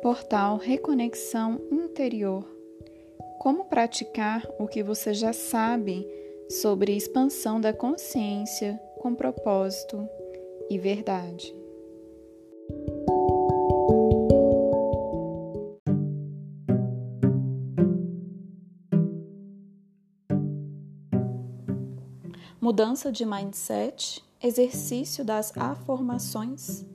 Portal 0.00 0.58
Reconexão 0.58 1.60
Interior. 1.72 2.44
Como 3.40 3.64
praticar 3.64 4.48
o 4.56 4.68
que 4.68 4.80
você 4.80 5.12
já 5.12 5.32
sabe 5.32 6.06
sobre 6.48 6.96
expansão 6.96 7.60
da 7.60 7.72
consciência 7.72 8.80
com 9.00 9.12
propósito 9.12 10.08
e 10.70 10.78
verdade. 10.78 11.52
Mudança 22.60 23.10
de 23.10 23.26
mindset, 23.26 24.24
exercício 24.40 25.24
das 25.24 25.52
afirmações 25.56 26.86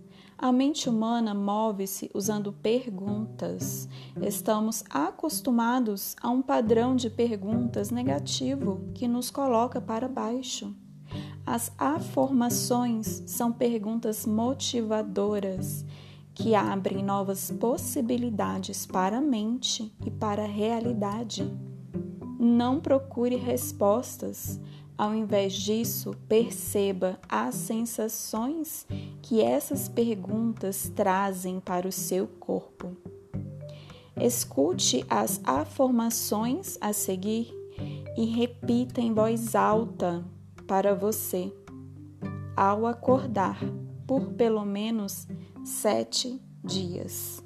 a 0.43 0.51
mente 0.51 0.89
humana 0.89 1.33
move-se 1.33 2.11
usando 2.13 2.51
perguntas. 2.51 3.87
Estamos 4.21 4.83
acostumados 4.89 6.17
a 6.21 6.29
um 6.29 6.41
padrão 6.41 6.97
de 6.97 7.09
perguntas 7.09 7.89
negativo 7.91 8.81
que 8.93 9.07
nos 9.07 9.31
coloca 9.31 9.79
para 9.79 10.09
baixo. 10.09 10.75
As 11.45 11.71
afirmações 11.77 13.23
são 13.25 13.53
perguntas 13.53 14.25
motivadoras 14.25 15.85
que 16.33 16.53
abrem 16.53 17.01
novas 17.01 17.49
possibilidades 17.49 18.85
para 18.85 19.19
a 19.19 19.21
mente 19.21 19.95
e 20.05 20.11
para 20.11 20.43
a 20.43 20.47
realidade. 20.47 21.49
Não 22.37 22.81
procure 22.81 23.37
respostas, 23.37 24.59
ao 24.97 25.13
invés 25.13 25.53
disso, 25.53 26.11
perceba 26.27 27.19
as 27.27 27.55
sensações 27.55 28.85
que 29.21 29.41
essas 29.41 29.89
perguntas 29.89 30.91
trazem 30.95 31.59
para 31.59 31.87
o 31.87 31.91
seu 31.91 32.27
corpo. 32.27 32.95
Escute 34.15 35.03
as 35.09 35.41
afirmações 35.43 36.77
a 36.79 36.93
seguir 36.93 37.51
e 38.15 38.25
repita 38.25 39.01
em 39.01 39.13
voz 39.13 39.55
alta 39.55 40.23
para 40.67 40.93
você 40.93 41.51
ao 42.55 42.85
acordar 42.85 43.59
por 44.05 44.33
pelo 44.33 44.63
menos 44.63 45.27
sete 45.63 46.39
dias. 46.63 47.43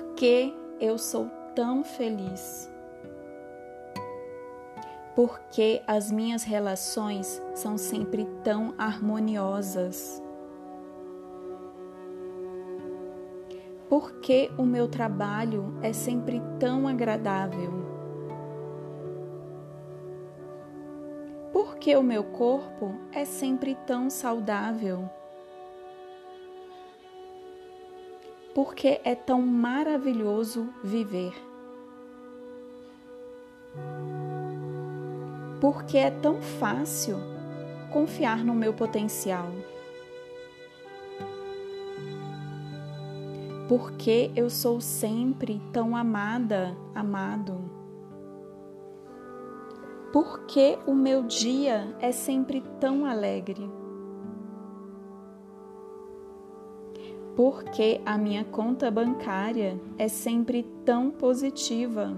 Por 0.00 0.14
que 0.14 0.54
eu 0.80 0.96
sou 0.96 1.28
tão 1.54 1.84
feliz? 1.84 2.72
Por 5.14 5.38
que 5.50 5.82
as 5.86 6.10
minhas 6.10 6.42
relações 6.42 7.40
são 7.54 7.76
sempre 7.76 8.24
tão 8.42 8.74
harmoniosas? 8.78 10.22
Por 13.90 14.20
que 14.20 14.50
o 14.56 14.64
meu 14.64 14.88
trabalho 14.88 15.74
é 15.82 15.92
sempre 15.92 16.40
tão 16.58 16.88
agradável? 16.88 17.70
Por 21.52 21.76
que 21.76 21.94
o 21.94 22.02
meu 22.02 22.24
corpo 22.24 22.94
é 23.12 23.26
sempre 23.26 23.74
tão 23.86 24.08
saudável? 24.08 25.10
Porque 28.54 29.00
é 29.04 29.14
tão 29.14 29.40
maravilhoso 29.42 30.68
viver. 30.82 31.32
Porque 35.60 35.98
é 35.98 36.10
tão 36.10 36.40
fácil 36.40 37.18
confiar 37.92 38.44
no 38.44 38.54
meu 38.54 38.72
potencial. 38.72 39.48
Porque 43.68 44.32
eu 44.34 44.50
sou 44.50 44.80
sempre 44.80 45.62
tão 45.72 45.94
amada, 45.94 46.76
amado. 46.94 47.70
Porque 50.12 50.76
o 50.86 50.94
meu 50.94 51.22
dia 51.22 51.94
é 52.00 52.10
sempre 52.10 52.64
tão 52.80 53.04
alegre. 53.04 53.79
Porque 57.36 58.00
a 58.04 58.18
minha 58.18 58.44
conta 58.44 58.90
bancária 58.90 59.80
é 59.96 60.08
sempre 60.08 60.64
tão 60.84 61.10
positiva? 61.10 62.12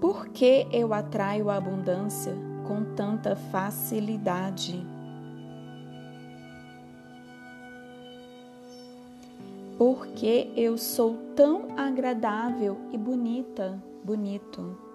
Por 0.00 0.28
que 0.28 0.66
eu 0.72 0.92
atraio 0.92 1.50
a 1.50 1.56
abundância 1.56 2.34
com 2.66 2.84
tanta 2.94 3.34
facilidade? 3.34 4.84
Porque 9.76 10.50
eu 10.56 10.76
sou 10.76 11.16
tão 11.36 11.68
agradável 11.76 12.76
e 12.92 12.98
bonita, 12.98 13.80
bonito? 14.04 14.87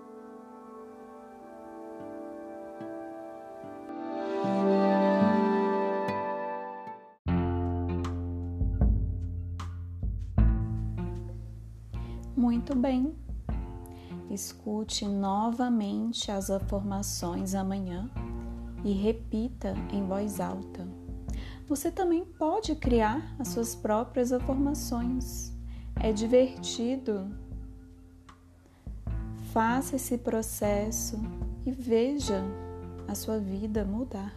Muito 12.35 12.75
bem. 12.75 13.15
Escute 14.29 15.07
novamente 15.07 16.31
as 16.31 16.49
afirmações 16.49 17.53
amanhã 17.53 18.09
e 18.83 18.91
repita 18.91 19.75
em 19.91 20.05
voz 20.05 20.39
alta. 20.39 20.87
Você 21.67 21.91
também 21.91 22.25
pode 22.25 22.75
criar 22.75 23.35
as 23.39 23.49
suas 23.49 23.75
próprias 23.75 24.31
afirmações. 24.31 25.53
É 25.95 26.11
divertido. 26.11 27.29
Faça 29.51 29.95
esse 29.95 30.17
processo 30.17 31.19
e 31.65 31.71
veja 31.71 32.43
a 33.07 33.15
sua 33.15 33.37
vida 33.37 33.85
mudar. 33.85 34.33